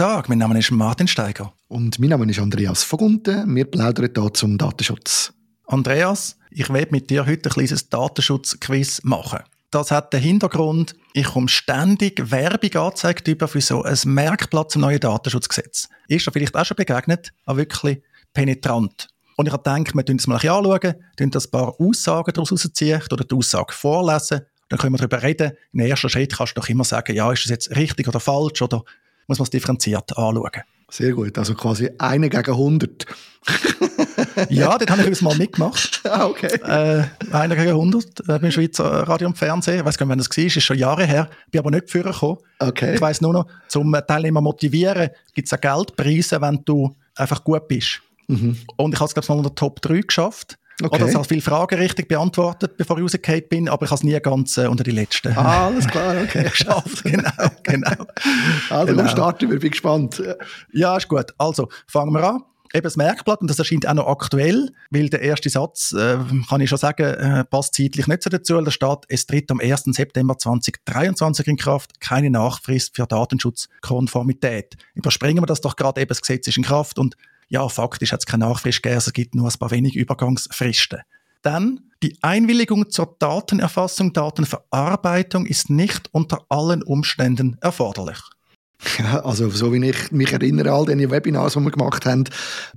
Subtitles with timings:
[0.00, 1.52] Tag, mein Name ist Martin Steiger.
[1.68, 3.54] Und mein Name ist Andreas Vogunten.
[3.54, 5.34] Wir plaudern hier zum Datenschutz.
[5.66, 9.40] Andreas, ich werde mit dir heute ein kleines Datenschutzquiz machen.
[9.70, 14.80] Das hat den Hintergrund, ich komme ständig Werbung angezeigt über für so ein Merkblatt zum
[14.80, 15.90] neuen Datenschutzgesetz.
[16.08, 18.00] Ist dir vielleicht auch schon begegnet, aber wirklich
[18.32, 19.08] penetrant.
[19.36, 23.02] Und ich habe gedacht, wir uns mal ein bisschen anschauen, ein paar Aussagen daraus herausziehen
[23.12, 24.46] oder die Aussage vorlesen.
[24.70, 25.52] Dann können wir darüber reden.
[25.74, 28.62] Im ersten Schritt kannst du doch immer sagen, ja, ist das jetzt richtig oder falsch
[28.62, 28.82] oder
[29.30, 30.50] muss man es differenziert anschauen.
[30.90, 33.06] Sehr gut, also quasi eine gegen 100.
[34.48, 36.02] ja, das habe ich uns mal mitgemacht.
[36.10, 36.48] Ah, okay.
[36.48, 39.78] Äh, einer gegen 100 äh, beim Schweizer Radio und Fernsehen.
[39.78, 41.30] Ich weiß gar nicht, wann das war, ist schon Jahre her.
[41.52, 42.38] Bin aber nicht führen gekommen.
[42.58, 42.94] Okay.
[42.94, 47.68] Ich weiss nur noch, zum Teilnehmer motivieren, gibt es auch Geldpreise, wenn du einfach gut
[47.68, 48.00] bist.
[48.26, 48.56] Mhm.
[48.76, 50.58] Und ich habe es, glaube ich, mal unter Top 3 geschafft.
[50.82, 50.96] Okay.
[50.96, 54.02] Oder ich habe viele Fragen richtig beantwortet, bevor ich rausgefallen bin, aber ich habe es
[54.02, 55.36] nie ganz äh, unter die letzten.
[55.36, 56.44] Ah, alles klar, okay.
[56.44, 57.30] geschafft, genau,
[57.62, 58.06] genau.
[58.70, 59.08] Also, genau.
[59.08, 60.22] starten wir, bin gespannt.
[60.72, 61.34] Ja, ist gut.
[61.38, 62.42] Also, fangen wir an.
[62.72, 66.18] Eben das Merkblatt, und das erscheint auch noch aktuell, weil der erste Satz, äh,
[66.48, 68.60] kann ich schon sagen, äh, passt zeitlich nicht so dazu.
[68.60, 69.86] Da steht, es tritt am 1.
[69.86, 74.76] September 2023 in Kraft, keine Nachfrist für Datenschutzkonformität.
[74.94, 77.16] Überspringen wir das doch gerade, eben das Gesetz ist in Kraft und
[77.50, 81.00] ja, faktisch hat es keine Nachfrist gegeben, es gibt nur ein paar wenige Übergangsfristen.
[81.42, 88.20] Dann die Einwilligung zur Datenerfassung, Datenverarbeitung ist nicht unter allen Umständen erforderlich.
[88.98, 92.24] Ja, also so wie ich mich erinnere, all diese Webinars, die wir gemacht haben,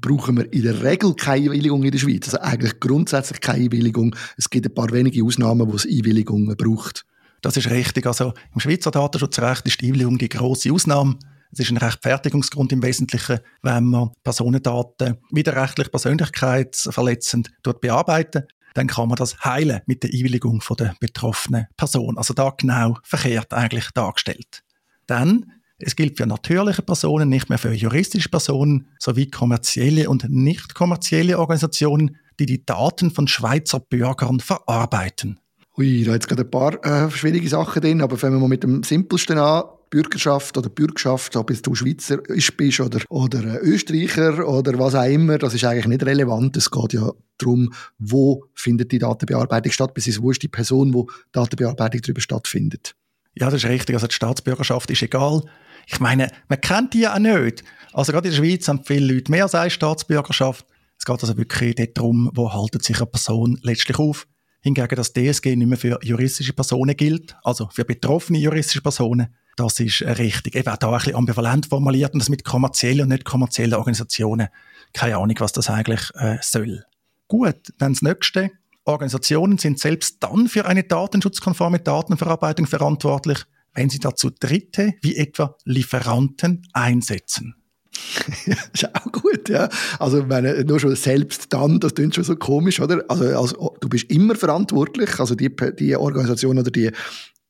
[0.01, 2.25] brauchen wir in der Regel keine Einwilligung in der Schweiz.
[2.25, 4.13] Also eigentlich grundsätzlich keine Einwilligung.
[4.35, 7.05] Es gibt ein paar wenige Ausnahmen, wo es Einwilligungen braucht.
[7.41, 8.05] Das ist richtig.
[8.05, 11.17] Also im Schweizer Datenschutzrecht ist die Einwilligung die grosse Ausnahme.
[11.53, 19.07] Es ist ein Rechtfertigungsgrund im Wesentlichen, wenn man Personendaten widerrechtlich persönlichkeitsverletzend dort bearbeiten dann kann
[19.07, 22.17] man das heilen mit der Einwilligung von der betroffenen Person.
[22.17, 24.63] Also da genau verkehrt eigentlich dargestellt.
[25.05, 30.75] Dann es gilt für natürliche Personen, nicht mehr für juristische Personen sowie kommerzielle und nicht
[30.75, 35.39] kommerzielle Organisationen, die die Daten von Schweizer Bürgern verarbeiten.
[35.77, 38.47] Ui, da hat es gerade ein paar äh, schwierige Sachen drin, aber fangen wir mal
[38.47, 39.63] mit dem simpelsten an.
[39.93, 45.37] Bürgerschaft oder Bürgerschaft, ob du Schweizer bist oder, oder äh, Österreicher oder was auch immer,
[45.37, 46.57] das ist eigentlich nicht relevant.
[46.57, 51.03] Es geht ja darum, wo findet die Datenbearbeitung statt, beziehungsweise wo ist die Person, wo
[51.03, 52.95] die Datenbearbeitung darüber stattfindet.
[53.35, 53.93] Ja, das ist richtig.
[53.93, 55.43] Also die Staatsbürgerschaft ist egal.
[55.85, 57.63] Ich meine, man kennt die ja auch nicht.
[57.91, 60.65] Also gerade in der Schweiz haben viele Leute mehr als eine Staatsbürgerschaft.
[60.97, 64.25] Es geht also wirklich darum, wo haltet sich eine Person letztlich auf.
[64.61, 69.79] Hingegen das DSG nicht mehr für juristische Personen gilt, also für betroffene juristische Personen, das
[69.79, 70.55] ist richtig.
[70.55, 74.47] Eben auch da ein bisschen ambivalent formuliert und das mit kommerziellen und nicht kommerziellen Organisationen.
[74.93, 76.83] Keine Ahnung, was das eigentlich äh, soll.
[77.27, 78.51] Gut, dann das nächste.
[78.85, 83.39] Organisationen sind selbst dann für eine datenschutzkonforme Datenverarbeitung verantwortlich,
[83.73, 87.55] wenn sie dazu Dritte, wie etwa Lieferanten, einsetzen.
[88.73, 89.69] ist auch gut, ja.
[89.99, 93.03] Also, wenn nur schon selbst dann, das klingt schon so komisch, oder?
[93.07, 96.91] Also, also, du bist immer verantwortlich, also die, die Organisation oder die,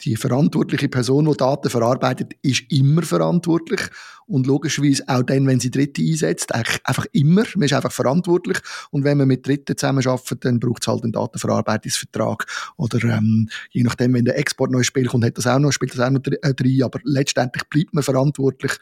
[0.04, 3.82] die verantwortliche Person, die Daten verarbeitet, ist immer verantwortlich.
[4.26, 7.44] Und logischerweise auch dann, wenn sie Dritte einsetzt, einfach immer.
[7.56, 8.58] Man ist einfach verantwortlich.
[8.92, 12.46] Und wenn man mit Dritten zusammenarbeitet, dann braucht es halt einen Datenverarbeitungsvertrag.
[12.78, 15.94] Oder ähm, je nachdem, wenn der Export neu spielt, kommt, hat das auch noch, spielt
[15.94, 16.84] das auch noch äh, drin.
[16.84, 18.74] Aber letztendlich bleibt man verantwortlich,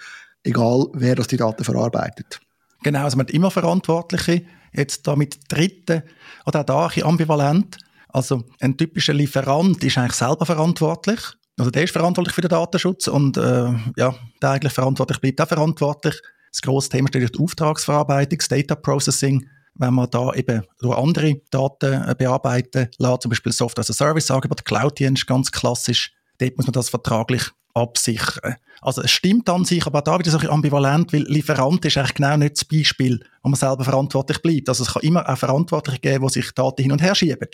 [0.44, 2.40] egal wer das die Daten verarbeitet.
[2.84, 4.44] Genau, also man hat immer Verantwortliche.
[4.74, 6.04] Jetzt da mit Dritten
[6.46, 7.78] oder auch da ein bisschen ambivalent
[8.14, 11.20] also ein typischer Lieferant ist eigentlich selber verantwortlich.
[11.58, 15.48] Also der ist verantwortlich für den Datenschutz und äh, ja, der eigentlich verantwortlich bleibt auch
[15.48, 16.16] verantwortlich.
[16.52, 19.48] Das grosse Thema steht die Auftragsverarbeitung, das Data Processing.
[19.76, 23.94] Wenn man da eben durch andere Daten äh, bearbeiten lässt, zum Beispiel Software as a
[23.94, 27.44] Service Angebot, Cloud-Dienst, ganz klassisch, dort muss man das vertraglich
[27.74, 28.56] absichern.
[28.82, 32.16] Also es stimmt an sich, aber da wieder so ein ambivalent, weil Lieferant ist eigentlich
[32.16, 34.68] genau nicht das Beispiel, wo man selber verantwortlich bleibt.
[34.68, 37.48] Also es kann immer auch Verantwortliche geben, die sich Daten hin und her schieben.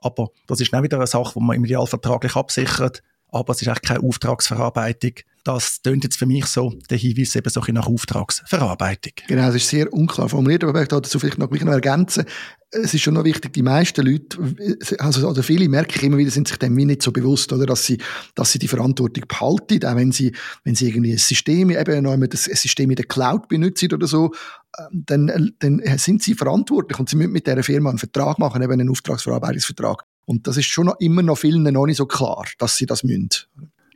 [0.00, 3.02] Aber das ist auch wieder eine Sache, die man im Ideal vertraglich absichert.
[3.32, 5.12] Aber es ist eigentlich keine Auftragsverarbeitung.
[5.44, 9.12] Das tönt jetzt für mich so, der Hinweis eben so nach Auftragsverarbeitung.
[9.28, 12.26] Genau, es ist sehr unklar formuliert, aber ich dazu vielleicht noch, noch ergänzen
[12.72, 14.38] es ist schon noch wichtig, die meisten Leute,
[14.98, 17.66] also oder viele merke ich immer wieder, sind sich dem wie nicht so bewusst, oder,
[17.66, 17.98] dass sie,
[18.34, 20.32] dass sie die Verantwortung behalten, auch wenn sie,
[20.62, 24.32] wenn sie irgendwie ein System, eben noch ein System in der Cloud benutzen oder so,
[24.92, 28.72] dann, dann sind sie verantwortlich und sie müssen mit dieser Firma einen Vertrag machen, eben
[28.72, 30.04] einen Auftragsverarbeitungsvertrag.
[30.26, 33.02] Und das ist schon noch, immer noch vielen noch nicht so klar, dass sie das
[33.02, 33.28] müssen.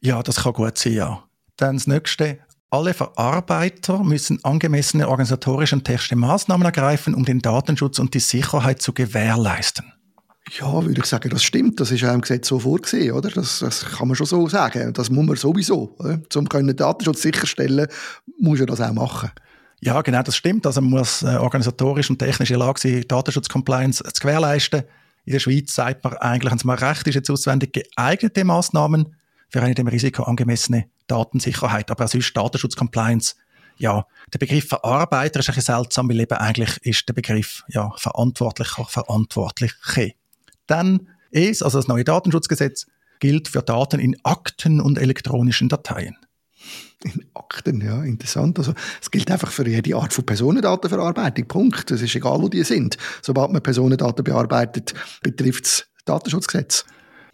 [0.00, 1.24] Ja, das kann gut sein, ja.
[1.56, 2.38] Dann das nächste,
[2.70, 8.82] alle Verarbeiter müssen angemessene organisatorische und technische Maßnahmen ergreifen, um den Datenschutz und die Sicherheit
[8.82, 9.92] zu gewährleisten.
[10.58, 11.80] Ja, würde ich sagen, das stimmt.
[11.80, 13.30] Das ist auch im Gesetz so vorgesehen, oder?
[13.30, 14.92] Das, das kann man schon so sagen.
[14.92, 15.94] Das muss man sowieso.
[15.98, 16.20] Oder?
[16.34, 17.86] Um Datenschutz sicherstellen,
[18.38, 19.30] muss er das auch machen.
[19.84, 20.66] Ja, genau, das stimmt.
[20.66, 24.84] Also man muss äh, organisatorisch und technisch in der Lage sein, Datenschutzcompliance zu gewährleisten.
[25.26, 29.14] In der Schweiz sagt man eigentlich, wenn es mal recht ist, jetzt auswendig geeignete Maßnahmen
[29.50, 31.90] für eine dem Risiko angemessene Datensicherheit.
[31.90, 33.34] Aber sonst Datenschutzcompliance,
[33.76, 37.92] ja, der Begriff Verarbeiter ist ein bisschen seltsam, weil eben eigentlich ist der Begriff ja,
[37.98, 40.14] Verantwortlicher, Verantwortliche.
[40.66, 42.86] Dann ist, also das neue Datenschutzgesetz,
[43.20, 46.16] gilt für Daten in Akten und elektronischen Dateien.
[47.04, 48.58] In Akten, ja, interessant.
[48.58, 51.46] Also, es gilt einfach für jede Art von Personendatenverarbeitung.
[51.46, 51.90] Punkt.
[51.90, 52.96] Es ist egal, wo die sind.
[53.20, 56.84] Sobald man Personendaten bearbeitet, betrifft es Datenschutzgesetz.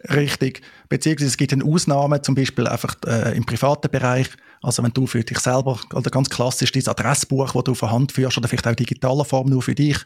[0.09, 0.61] Richtig.
[0.89, 4.27] Beziehungsweise es gibt eine Ausnahme, zum Beispiel einfach äh, im privaten Bereich.
[4.61, 8.11] Also wenn du für dich selber, oder ganz klassisch, dein Adressbuch, das du von Hand
[8.11, 9.97] führst, oder vielleicht auch in digitaler Form nur für dich,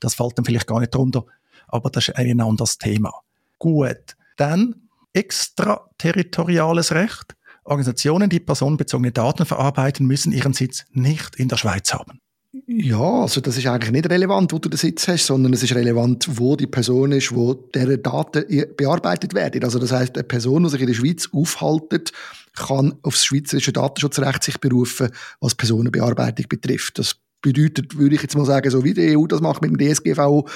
[0.00, 1.24] das fällt dann vielleicht gar nicht drunter
[1.68, 3.12] aber das ist ein anderes Thema.
[3.58, 7.36] Gut, dann extraterritoriales Recht.
[7.66, 12.20] Organisationen, die personenbezogene Daten verarbeiten, müssen ihren Sitz nicht in der Schweiz haben.
[12.66, 15.74] Ja, also das ist eigentlich nicht relevant, wo du den Sitz hast, sondern es ist
[15.74, 18.44] relevant, wo die Person ist, wo deren Daten
[18.76, 19.62] bearbeitet werden.
[19.62, 22.12] Also das heißt, eine Person, die sich in der Schweiz aufhaltet,
[22.54, 25.10] kann aufs schweizerische Datenschutzrecht sich berufen,
[25.40, 26.98] was Personenbearbeitung betrifft.
[26.98, 29.78] Das bedeutet, würde ich jetzt mal sagen, so wie die EU das macht mit dem
[29.78, 30.48] DSGVO,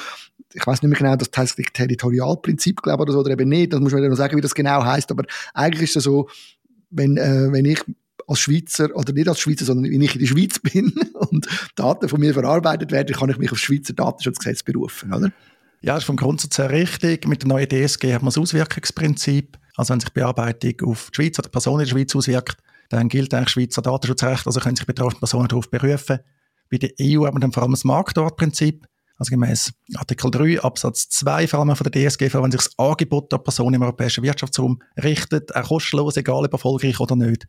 [0.55, 3.73] ich weiß nicht mehr genau, das heißt Territorialprinzip, glaube ich, oder so, oder eben nicht,
[3.73, 5.25] das muss man ja noch sagen, wie das genau heißt, aber
[5.55, 6.29] eigentlich ist es so,
[6.91, 7.81] wenn, äh, wenn ich
[8.27, 12.09] als Schweizer, oder nicht als Schweizer, sondern wenn ich in der Schweiz bin und Daten
[12.09, 15.33] von mir verarbeitet werden, kann ich mich auf Schweizer Datenschutzgesetz berufen, oder?
[15.83, 17.27] Ja, das ist vom Grundsatz her richtig.
[17.27, 19.59] Mit der neuen DSG hat man das Auswirkungsprinzip.
[19.77, 22.59] Also wenn sich Bearbeitung auf die Schweiz oder Personen in der Schweiz auswirkt,
[22.91, 26.19] dann gilt eigentlich Schweizer Datenschutzrecht, also können sich betroffene Personen darauf berufen.
[26.71, 28.87] Bei der EU haben wir dann vor allem das Marktortprinzip.
[29.21, 33.31] Also gemäß Artikel 3 Absatz 2 vor allem von der DSGV, wenn sich das Angebot
[33.31, 37.47] der Person im europäischen Wirtschaftsraum richtet, auch kostenlos, egal ob erfolgreich oder nicht.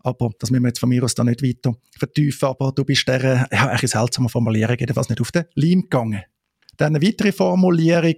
[0.00, 2.48] Aber das müssen wir jetzt von mir aus da nicht weiter vertiefen.
[2.48, 6.22] Aber du bist der, ja, eine seltsame Formulierung, jedenfalls nicht auf den Leim gegangen.
[6.76, 8.16] Dann eine weitere Formulierung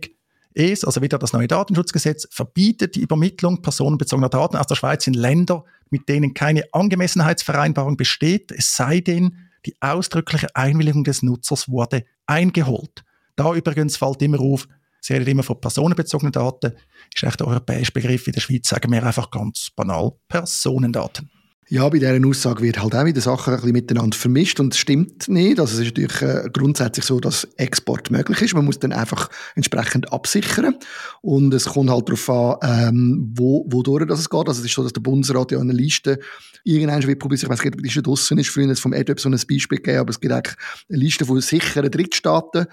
[0.54, 5.12] ist, also wieder das neue Datenschutzgesetz, verbietet die Übermittlung personenbezogener Daten aus der Schweiz in
[5.12, 9.36] Länder, mit denen keine Angemessenheitsvereinbarung besteht, es sei denn,
[9.66, 13.04] die ausdrückliche Einwilligung des Nutzers wurde eingeholt.
[13.36, 14.68] Da übrigens fällt immer auf,
[15.00, 16.72] Sie reden immer von personenbezogenen Daten,
[17.14, 18.26] ist echt der europäische Begriff.
[18.26, 21.30] In der Schweiz sagen wir einfach ganz banal Personendaten.
[21.68, 24.78] Ja, bei dieser Aussage wird halt auch wieder Sachen ein bisschen miteinander vermischt und es
[24.78, 25.58] stimmt nicht.
[25.58, 28.54] Also es ist natürlich äh, grundsätzlich so, dass Export möglich ist.
[28.54, 30.76] Man muss dann einfach entsprechend absichern
[31.22, 34.46] und es kommt halt darauf an, ähm, wo, wodurch das es geht.
[34.46, 36.18] Also es ist so, dass der Bundesrat ja eine Liste
[36.64, 39.28] irgendwann wird publiziert, ich weiß nicht, ob die schon draussen ist, früher vom EDUP so
[39.28, 40.56] ein Beispiel gegeben, aber es gibt eigentlich
[40.88, 42.66] eine Liste von sicheren Drittstaaten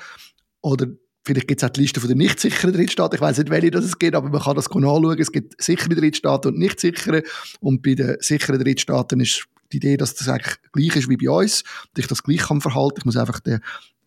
[0.62, 0.88] oder
[1.32, 3.16] Vielleicht gibt es auch die Liste der nicht sicheren Drittstaaten.
[3.16, 5.18] Ich weiß nicht, welche das es gibt, aber man kann das anschauen.
[5.18, 7.24] Es gibt sichere Drittstaaten und nicht sichere.
[7.62, 11.30] Und bei den sicheren Drittstaaten ist die Idee, dass das eigentlich gleich ist wie bei
[11.30, 11.64] uns,
[11.94, 12.96] dass ich das gleich kann verhalten.
[12.98, 13.58] Ich muss einfach die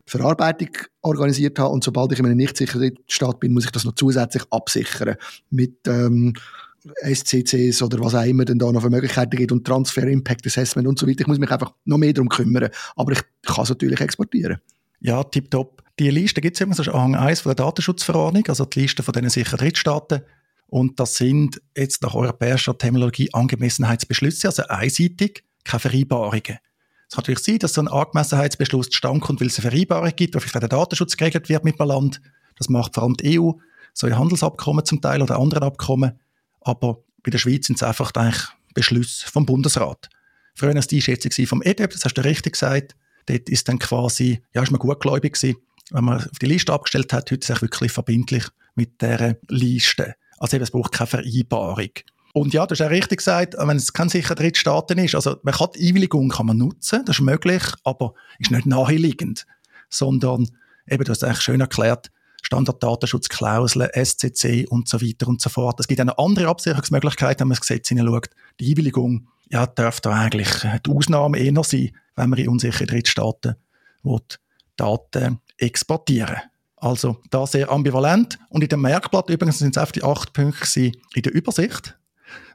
[0.04, 0.68] Verarbeitung
[1.00, 3.94] organisiert haben und sobald ich in einem nicht sicheren Drittstaat bin, muss ich das noch
[3.94, 5.16] zusätzlich absichern
[5.48, 6.34] mit ähm,
[7.02, 10.86] SCCs oder was auch immer denn da noch für Möglichkeiten gibt und Transfer Impact Assessment
[10.86, 11.22] und so weiter.
[11.22, 12.68] Ich muss mich einfach noch mehr darum kümmern.
[12.96, 14.58] Aber ich kann es natürlich exportieren.
[15.00, 15.83] Ja, tipptopp.
[16.00, 19.04] Die Liste gibt es immer, das ist Anhang 1 von der Datenschutzverordnung, also die Liste
[19.04, 20.22] von diesen sicheren Drittstaaten.
[20.66, 26.58] Und das sind jetzt nach europäischer Terminologie Angemessenheitsbeschlüsse, also einseitig, keine Vereinbarungen.
[27.08, 30.34] Es kann natürlich sein, dass so ein Angemessenheitsbeschluss zustande kommt, weil es eine Vereinbarung gibt,
[30.34, 32.20] wo vielleicht der Datenschutz geregelt wird mit einem Land.
[32.58, 33.52] Das macht vor allem die EU,
[33.92, 36.18] so in Handelsabkommen zum Teil oder anderen Abkommen.
[36.60, 38.42] Aber bei der Schweiz sind es einfach eigentlich
[38.74, 40.08] Beschlüsse vom Bundesrat.
[40.56, 42.96] Früher war es die Einschätzung vom EDEP, das hast du richtig gesagt.
[43.26, 45.56] Dort ist dann quasi, ja, ist man gutgläubig gewesen,
[45.90, 50.14] wenn man auf die Liste abgestellt hat, heute es wirklich verbindlich mit dieser Liste.
[50.38, 51.90] Also eben, es braucht keine Vereinbarung.
[52.32, 55.54] Und ja, du hast auch richtig gesagt, wenn es kein sicherer Drittstaaten ist, also man
[55.54, 59.46] kann die Einwilligung kann man nutzen, das ist möglich, aber ist nicht naheliegend,
[59.88, 60.48] sondern
[60.88, 62.10] eben, du hast es eigentlich schön erklärt,
[62.42, 65.78] Standarddatenschutzklauseln, SCC und so weiter und so fort.
[65.78, 68.30] Es gibt auch noch andere Absicherungsmöglichkeiten, wenn man das Gesetz hineinschaut.
[68.60, 70.48] Die Einwilligung ja, dürfte eigentlich
[70.84, 73.54] die Ausnahme eher sein, wenn man in unsichere Drittstaaten
[74.02, 74.20] will,
[74.76, 76.36] Daten exportieren.
[76.76, 78.38] Also da sehr ambivalent.
[78.50, 81.96] Und in dem Merkblatt übrigens sind es einfach die acht Punkte in der Übersicht.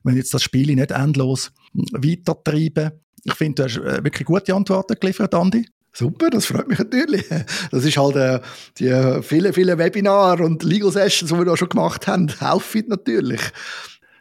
[0.04, 2.92] Wenn jetzt das Spiel nicht endlos weitertreiben.
[3.24, 5.66] Ich finde, du hast äh, wirklich gute Antworten geliefert, Andi.
[5.92, 7.26] Super, das freut mich natürlich.
[7.72, 8.40] Das ist halt äh,
[8.78, 13.42] die vielen, vielen Webinare und Legal Sessions, die wir da schon gemacht haben, helfen natürlich.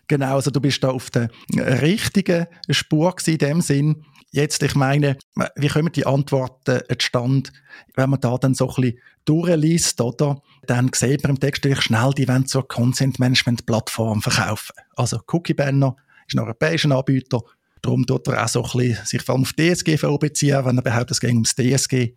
[0.09, 4.05] Genau, also du bist da auf der richtigen Spur in dem Sinn.
[4.31, 5.17] Jetzt, ich meine,
[5.57, 7.51] wie kommen die Antworten zustande,
[7.95, 10.43] wenn man da dann so ein bisschen durchliest, oder?
[10.69, 14.75] dann sieht man im Text natürlich schnell, die wollen zur Consent-Management-Plattform verkaufen.
[14.97, 17.41] Also Cookie Banner ist ein europäischer Anbieter,
[17.81, 20.83] darum tut er auch so ein bisschen sich vor allem auf DSGVO beziehen, wenn er
[20.83, 22.15] behauptet, es geht ums DSG.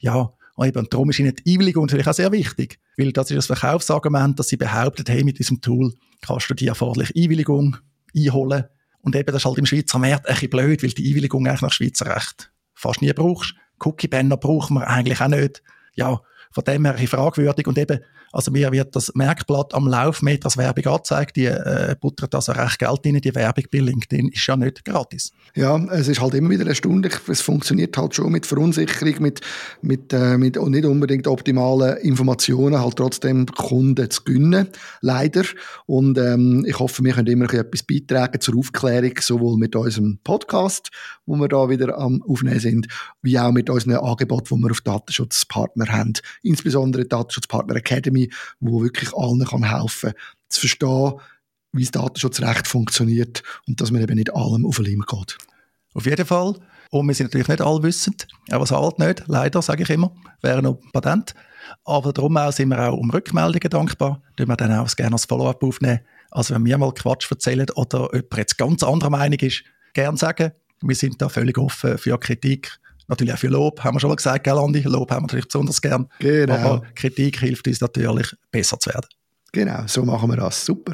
[0.00, 3.36] Ja, und eben, darum ist ihnen die Einwilligung natürlich auch sehr wichtig, weil das ist
[3.36, 7.76] das Verkaufsargument, dass sie behauptet, hey, mit diesem Tool kannst du die erforderliche Einwilligung
[8.16, 8.64] einholen.
[9.02, 11.62] Und eben, das ist halt im Schweizer Markt ein bisschen blöd, weil die Einwilligung eigentlich
[11.62, 13.54] nach Schweizer Recht fast nie brauchst.
[13.78, 15.62] Cookie-Banner brauchen wir eigentlich auch nicht.
[15.94, 16.20] Ja,
[16.52, 17.66] von dem her fragwürdig.
[17.66, 18.00] Und eben,
[18.32, 22.78] also mir wird das Merkblatt am Laufmeter als Werbung angezeigt, die äh, buttert also recht
[22.78, 25.32] Geld rein, die Werbung bei LinkedIn ist ja nicht gratis.
[25.54, 29.40] Ja, es ist halt immer wieder erstaunlich, es funktioniert halt schon mit Verunsicherung, mit,
[29.82, 34.68] mit, äh, mit nicht unbedingt optimalen Informationen, halt trotzdem Kunden zu gewinnen,
[35.00, 35.44] leider.
[35.86, 40.90] Und ähm, ich hoffe, wir können immer etwas beitragen zur Aufklärung, sowohl mit unserem Podcast,
[41.26, 42.86] wo wir da wieder am Aufnehmen sind,
[43.22, 48.19] wie auch mit unseren Angeboten, die wir auf Datenschutzpartner haben insbesondere Datenschutzpartner Academy,
[48.60, 50.12] wo wirklich allen kann helfen
[50.48, 51.14] zu verstehen,
[51.72, 55.38] wie das Datenschutzrecht funktioniert und dass man eben nicht allem auf den Leim geht.
[55.94, 56.54] Auf jeden Fall.
[56.90, 60.12] Und wir sind natürlich nicht allwissend, aber es halt nicht, leider, sage ich immer,
[60.42, 61.34] wäre noch Patent.
[61.84, 65.26] Aber darum auch sind wir auch um Rückmeldungen dankbar, da wir dann auch gerne als
[65.26, 66.00] Follow-up aufnehmen.
[66.32, 69.62] Also wenn wir mal Quatsch erzählen oder jemand jetzt ganz anderer Meinung ist,
[69.94, 70.52] gerne sagen.
[70.82, 72.80] Wir sind da völlig offen für Kritik
[73.10, 74.82] Natürlich auch für Lob, haben wir schon mal gesagt, gell, Andi?
[74.82, 76.08] Lob haben wir natürlich besonders gern.
[76.20, 76.54] Genau.
[76.54, 79.08] Aber Kritik hilft uns natürlich, besser zu werden.
[79.50, 80.64] Genau, so machen wir das.
[80.64, 80.92] Super.